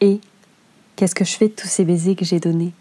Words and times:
Et 0.00 0.20
qu'est-ce 0.94 1.14
que 1.14 1.24
je 1.24 1.36
fais 1.36 1.48
de 1.48 1.54
tous 1.54 1.68
ces 1.68 1.84
baisers 1.84 2.16
que 2.16 2.24
j'ai 2.24 2.40
donnés? 2.40 2.72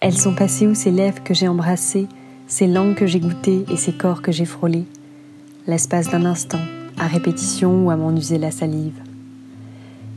Elles 0.00 0.16
sont 0.16 0.34
passées 0.34 0.66
où 0.66 0.74
ces 0.74 0.90
lèvres 0.90 1.24
que 1.24 1.34
j'ai 1.34 1.48
embrassées, 1.48 2.06
ces 2.46 2.68
langues 2.68 2.94
que 2.94 3.06
j'ai 3.06 3.18
goûtées 3.18 3.64
et 3.70 3.76
ces 3.76 3.92
corps 3.92 4.22
que 4.22 4.30
j'ai 4.30 4.44
frôlés. 4.44 4.84
L'espace 5.66 6.08
d'un 6.10 6.24
instant, 6.24 6.60
à 6.98 7.08
répétition 7.08 7.84
ou 7.84 7.90
à 7.90 7.96
m'en 7.96 8.14
user 8.14 8.38
la 8.38 8.52
salive. 8.52 9.02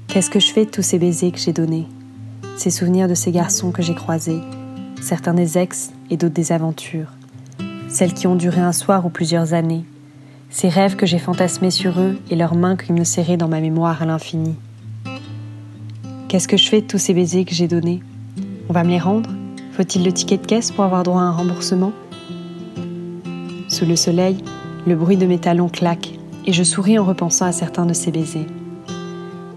Qu'est-ce 0.07 0.29
que 0.29 0.39
je 0.39 0.51
fais 0.51 0.65
de 0.65 0.69
tous 0.69 0.83
ces 0.83 0.99
baisers 0.99 1.31
que 1.31 1.39
j'ai 1.39 1.53
donnés? 1.53 1.87
Ces 2.57 2.69
souvenirs 2.69 3.07
de 3.07 3.15
ces 3.15 3.31
garçons 3.31 3.71
que 3.71 3.81
j'ai 3.81 3.95
croisés, 3.95 4.41
certains 5.01 5.33
des 5.33 5.57
ex 5.57 5.91
et 6.09 6.17
d'autres 6.17 6.35
des 6.35 6.51
aventures, 6.51 7.13
celles 7.87 8.13
qui 8.13 8.27
ont 8.27 8.35
duré 8.35 8.61
un 8.61 8.73
soir 8.73 9.05
ou 9.05 9.09
plusieurs 9.09 9.53
années, 9.53 9.85
ces 10.51 10.69
rêves 10.69 10.95
que 10.95 11.05
j'ai 11.05 11.19
fantasmés 11.19 11.71
sur 11.71 11.99
eux 11.99 12.19
et 12.29 12.35
leurs 12.35 12.55
mains 12.55 12.75
qui 12.75 12.93
me 12.93 13.03
serraient 13.03 13.37
dans 13.37 13.47
ma 13.47 13.61
mémoire 13.61 14.01
à 14.01 14.05
l'infini. 14.05 14.55
Qu'est-ce 16.29 16.47
que 16.47 16.57
je 16.57 16.69
fais 16.69 16.81
de 16.81 16.85
tous 16.85 16.99
ces 16.99 17.15
baisers 17.15 17.43
que 17.43 17.55
j'ai 17.55 17.67
donnés 17.67 18.03
On 18.69 18.73
va 18.73 18.83
me 18.83 18.89
les 18.89 18.99
rendre 18.99 19.31
Faut-il 19.71 20.05
le 20.05 20.13
ticket 20.13 20.37
de 20.37 20.45
caisse 20.45 20.69
pour 20.69 20.83
avoir 20.83 21.01
droit 21.01 21.21
à 21.21 21.23
un 21.23 21.31
remboursement 21.31 21.91
Sous 23.67 23.87
le 23.87 23.95
soleil, 23.95 24.37
le 24.85 24.95
bruit 24.95 25.17
de 25.17 25.25
mes 25.25 25.39
talons 25.39 25.69
claque 25.69 26.11
et 26.45 26.53
je 26.53 26.61
souris 26.61 26.99
en 26.99 27.03
repensant 27.03 27.45
à 27.45 27.51
certains 27.51 27.87
de 27.87 27.95
ces 27.95 28.11
baisers. 28.11 28.45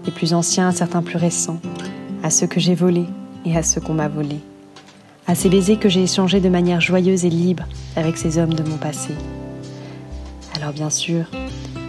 Les 0.07 0.11
plus 0.11 0.33
anciens 0.33 0.69
à 0.69 0.71
certains 0.71 1.03
plus 1.03 1.17
récents, 1.17 1.59
à 2.23 2.31
ceux 2.31 2.47
que 2.47 2.59
j'ai 2.59 2.73
volés 2.73 3.05
et 3.45 3.55
à 3.55 3.61
ceux 3.61 3.79
qu'on 3.79 3.93
m'a 3.93 4.07
volés. 4.07 4.41
À 5.27 5.35
ces 5.35 5.49
baisers 5.49 5.77
que 5.77 5.89
j'ai 5.89 6.01
échangés 6.01 6.39
de 6.39 6.49
manière 6.49 6.81
joyeuse 6.81 7.23
et 7.23 7.29
libre 7.29 7.65
avec 7.95 8.17
ces 8.17 8.39
hommes 8.39 8.55
de 8.55 8.67
mon 8.67 8.77
passé. 8.77 9.13
Alors 10.55 10.73
bien 10.73 10.89
sûr, 10.89 11.25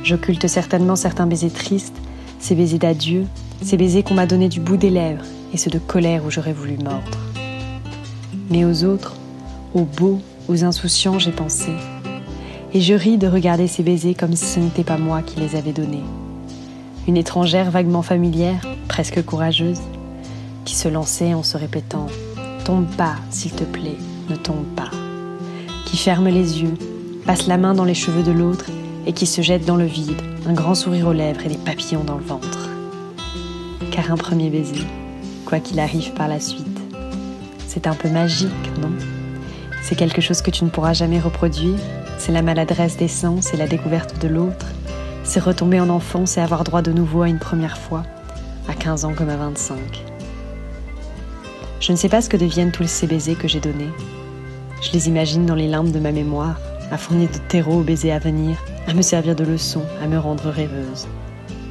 j'occulte 0.02 0.46
certainement 0.46 0.94
certains 0.94 1.26
baisers 1.26 1.54
tristes, 1.54 1.96
ces 2.38 2.54
baisers 2.54 2.78
d'adieu, 2.78 3.24
ces 3.62 3.76
baisers 3.76 4.04
qu'on 4.04 4.14
m'a 4.14 4.26
donnés 4.26 4.48
du 4.48 4.60
bout 4.60 4.76
des 4.76 4.90
lèvres 4.90 5.24
et 5.52 5.56
ceux 5.56 5.70
de 5.70 5.78
colère 5.78 6.24
où 6.24 6.30
j'aurais 6.30 6.52
voulu 6.52 6.76
mordre. 6.76 7.18
Mais 8.50 8.64
aux 8.64 8.84
autres, 8.84 9.16
aux 9.74 9.84
beaux, 9.84 10.20
aux 10.48 10.64
insouciants, 10.64 11.18
j'ai 11.18 11.32
pensé. 11.32 11.72
Et 12.72 12.80
je 12.80 12.94
ris 12.94 13.18
de 13.18 13.26
regarder 13.26 13.68
ces 13.68 13.82
baisers 13.82 14.14
comme 14.14 14.34
si 14.34 14.44
ce 14.44 14.60
n'était 14.60 14.84
pas 14.84 14.98
moi 14.98 15.22
qui 15.22 15.40
les 15.40 15.56
avais 15.56 15.72
donnés. 15.72 16.02
Une 17.06 17.16
étrangère 17.16 17.70
vaguement 17.70 18.02
familière, 18.02 18.66
presque 18.88 19.24
courageuse, 19.24 19.80
qui 20.64 20.74
se 20.74 20.88
lançait 20.88 21.34
en 21.34 21.42
se 21.42 21.56
répétant 21.56 22.06
Tombe 22.64 22.86
pas, 22.96 23.16
s'il 23.30 23.52
te 23.52 23.64
plaît, 23.64 23.98
ne 24.30 24.36
tombe 24.36 24.64
pas. 24.74 24.90
Qui 25.86 25.98
ferme 25.98 26.28
les 26.28 26.62
yeux, 26.62 26.74
passe 27.26 27.46
la 27.46 27.58
main 27.58 27.74
dans 27.74 27.84
les 27.84 27.94
cheveux 27.94 28.22
de 28.22 28.32
l'autre 28.32 28.66
et 29.06 29.12
qui 29.12 29.26
se 29.26 29.42
jette 29.42 29.66
dans 29.66 29.76
le 29.76 29.84
vide, 29.84 30.20
un 30.46 30.54
grand 30.54 30.74
sourire 30.74 31.08
aux 31.08 31.12
lèvres 31.12 31.44
et 31.44 31.50
des 31.50 31.58
papillons 31.58 32.04
dans 32.04 32.16
le 32.16 32.24
ventre 32.24 32.73
car 33.94 34.10
un 34.10 34.16
premier 34.16 34.50
baiser, 34.50 34.84
quoi 35.46 35.60
qu'il 35.60 35.78
arrive 35.78 36.14
par 36.14 36.26
la 36.26 36.40
suite. 36.40 36.80
C'est 37.68 37.86
un 37.86 37.94
peu 37.94 38.10
magique, 38.10 38.50
non? 38.82 38.90
C'est 39.82 39.94
quelque 39.94 40.20
chose 40.20 40.42
que 40.42 40.50
tu 40.50 40.64
ne 40.64 40.68
pourras 40.68 40.94
jamais 40.94 41.20
reproduire, 41.20 41.78
c'est 42.18 42.32
la 42.32 42.42
maladresse 42.42 42.96
des 42.96 43.06
sens 43.06 43.54
et 43.54 43.56
la 43.56 43.68
découverte 43.68 44.20
de 44.20 44.26
l'autre, 44.26 44.66
c'est 45.22 45.38
retomber 45.38 45.78
en 45.78 45.88
enfance 45.90 46.36
et 46.36 46.40
avoir 46.40 46.64
droit 46.64 46.82
de 46.82 46.90
nouveau 46.90 47.22
à 47.22 47.28
une 47.28 47.38
première 47.38 47.78
fois, 47.78 48.02
à 48.68 48.74
15 48.74 49.04
ans 49.04 49.14
comme 49.14 49.30
à 49.30 49.36
25. 49.36 49.78
Je 51.78 51.92
ne 51.92 51.96
sais 51.96 52.08
pas 52.08 52.20
ce 52.20 52.28
que 52.28 52.36
deviennent 52.36 52.72
tous 52.72 52.88
ces 52.88 53.06
baisers 53.06 53.36
que 53.36 53.46
j'ai 53.46 53.60
donnés. 53.60 53.92
Je 54.82 54.90
les 54.90 55.06
imagine 55.06 55.46
dans 55.46 55.54
les 55.54 55.68
limbes 55.68 55.92
de 55.92 56.00
ma 56.00 56.10
mémoire, 56.10 56.58
à 56.90 56.98
fournir 56.98 57.30
de 57.30 57.38
terreau 57.48 57.78
aux 57.78 57.84
baisers 57.84 58.10
à 58.10 58.18
venir, 58.18 58.56
à 58.88 58.92
me 58.92 59.02
servir 59.02 59.36
de 59.36 59.44
leçon, 59.44 59.84
à 60.02 60.08
me 60.08 60.18
rendre 60.18 60.50
rêveuse. 60.50 61.06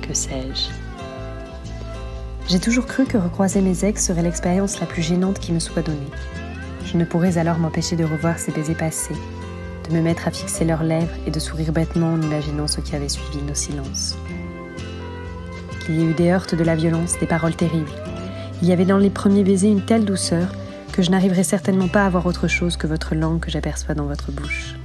Que 0.01 0.13
sais-je? 0.13 0.82
J'ai 2.47 2.59
toujours 2.59 2.85
cru 2.85 3.05
que 3.05 3.17
recroiser 3.17 3.61
mes 3.61 3.85
ex 3.85 4.05
serait 4.05 4.21
l'expérience 4.21 4.79
la 4.79 4.85
plus 4.85 5.01
gênante 5.01 5.39
qui 5.39 5.53
me 5.53 5.59
soit 5.59 5.81
donnée. 5.81 5.99
Je 6.85 6.97
ne 6.97 7.05
pourrais 7.05 7.37
alors 7.37 7.57
m'empêcher 7.57 7.95
de 7.95 8.03
revoir 8.03 8.37
ces 8.37 8.51
baisers 8.51 8.75
passés, 8.75 9.15
de 9.89 9.95
me 9.95 10.01
mettre 10.01 10.27
à 10.27 10.31
fixer 10.31 10.65
leurs 10.65 10.83
lèvres 10.83 11.15
et 11.25 11.31
de 11.31 11.39
sourire 11.39 11.71
bêtement 11.71 12.13
en 12.13 12.21
imaginant 12.21 12.67
ce 12.67 12.81
qui 12.81 12.95
avait 12.95 13.09
suivi 13.09 13.41
nos 13.41 13.53
silences. 13.53 14.17
Il 15.87 15.99
y 15.99 16.01
a 16.01 16.09
eu 16.09 16.13
des 16.13 16.29
heurtes 16.31 16.55
de 16.55 16.63
la 16.63 16.75
violence, 16.75 17.17
des 17.19 17.27
paroles 17.27 17.55
terribles. 17.55 17.91
Il 18.61 18.67
y 18.67 18.71
avait 18.71 18.85
dans 18.85 18.97
les 18.97 19.09
premiers 19.09 19.43
baisers 19.43 19.71
une 19.71 19.85
telle 19.85 20.05
douceur 20.05 20.47
que 20.91 21.01
je 21.01 21.11
n'arriverai 21.11 21.43
certainement 21.43 21.87
pas 21.87 22.05
à 22.05 22.09
voir 22.09 22.25
autre 22.25 22.47
chose 22.47 22.77
que 22.77 22.87
votre 22.87 23.15
langue 23.15 23.39
que 23.39 23.51
j'aperçois 23.51 23.95
dans 23.95 24.05
votre 24.05 24.31
bouche. 24.31 24.75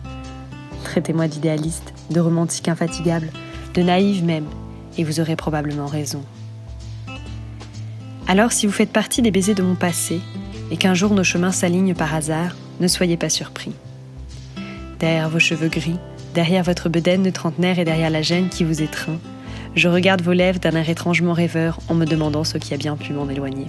Traitez-moi 0.84 1.28
d'idéaliste, 1.28 1.92
de 2.10 2.20
romantique 2.20 2.68
infatigable, 2.68 3.28
de 3.74 3.82
naïve 3.82 4.24
même, 4.24 4.46
et 4.96 5.04
vous 5.04 5.20
aurez 5.20 5.36
probablement 5.36 5.86
raison. 5.86 6.22
Alors 8.30 8.52
si 8.52 8.66
vous 8.66 8.72
faites 8.72 8.92
partie 8.92 9.22
des 9.22 9.30
baisers 9.30 9.54
de 9.54 9.62
mon 9.62 9.74
passé 9.74 10.20
et 10.70 10.76
qu'un 10.76 10.92
jour 10.92 11.14
nos 11.14 11.24
chemins 11.24 11.50
s'alignent 11.50 11.94
par 11.94 12.14
hasard, 12.14 12.54
ne 12.78 12.86
soyez 12.86 13.16
pas 13.16 13.30
surpris. 13.30 13.72
Derrière 15.00 15.30
vos 15.30 15.38
cheveux 15.38 15.68
gris, 15.68 15.96
derrière 16.34 16.62
votre 16.62 16.90
bedaine 16.90 17.22
de 17.22 17.30
trentenaire 17.30 17.78
et 17.78 17.86
derrière 17.86 18.10
la 18.10 18.20
gêne 18.20 18.50
qui 18.50 18.64
vous 18.64 18.82
étreint, 18.82 19.18
je 19.74 19.88
regarde 19.88 20.20
vos 20.20 20.34
lèvres 20.34 20.60
d'un 20.60 20.72
air 20.72 20.90
étrangement 20.90 21.32
rêveur 21.32 21.80
en 21.88 21.94
me 21.94 22.04
demandant 22.04 22.44
ce 22.44 22.58
qui 22.58 22.74
a 22.74 22.76
bien 22.76 22.96
pu 22.96 23.14
m'en 23.14 23.30
éloigner. 23.30 23.66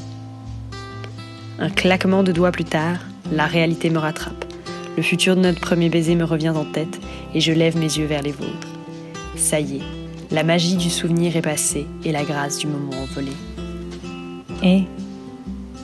Un 1.58 1.70
claquement 1.70 2.24
de 2.24 2.34
doigts 2.34 2.52
plus 2.52 2.66
tard, 2.66 2.98
la 3.32 3.46
réalité 3.46 3.90
me 3.90 4.00
rattrape. 4.00 4.44
Le 4.98 5.04
futur 5.04 5.38
de 5.38 5.42
notre 5.42 5.62
premier 5.62 5.88
baiser 5.88 6.16
me 6.16 6.26
revient 6.26 6.50
en 6.50 6.66
tête 6.66 7.00
et 7.34 7.40
je 7.40 7.54
lève 7.54 7.78
mes 7.78 7.98
yeux 7.98 8.08
vers 8.08 8.24
les 8.24 8.34
vôtres. 8.34 8.68
Ça 9.38 9.62
y 9.62 9.78
est, 9.78 9.84
la 10.32 10.44
magie 10.44 10.76
du 10.76 10.90
souvenir 10.90 11.38
est 11.38 11.42
passée 11.42 11.88
et 12.04 12.12
la 12.12 12.26
grâce 12.26 12.58
du 12.58 12.68
moment 12.68 13.02
envolé. 13.02 13.32
Et 14.62 14.84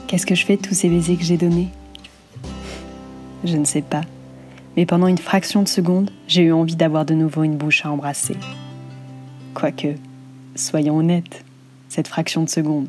qu'est-ce 0.06 0.26
que 0.26 0.34
je 0.34 0.44
fais 0.44 0.56
de 0.56 0.62
tous 0.62 0.74
ces 0.74 0.88
baisers 0.88 1.16
que 1.16 1.24
j'ai 1.24 1.38
donnés? 1.38 1.68
Je 3.44 3.56
ne 3.56 3.64
sais 3.64 3.82
pas. 3.82 4.02
Mais 4.76 4.84
pendant 4.84 5.06
une 5.06 5.18
fraction 5.18 5.62
de 5.62 5.68
seconde, 5.68 6.10
j'ai 6.28 6.42
eu 6.42 6.52
envie 6.52 6.76
d'avoir 6.76 7.06
de 7.06 7.14
nouveau 7.14 7.42
une 7.44 7.56
bouche 7.56 7.86
à 7.86 7.90
embrasser. 7.90 8.36
Quoique, 9.54 9.94
soyons 10.54 10.98
honnêtes, 10.98 11.44
cette 11.88 12.08
fraction 12.08 12.42
de 12.42 12.50
seconde, 12.50 12.88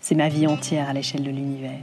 c'est 0.00 0.14
ma 0.14 0.28
vie 0.28 0.46
entière 0.46 0.88
à 0.88 0.92
l'échelle 0.92 1.24
de 1.24 1.30
l'univers. 1.30 1.80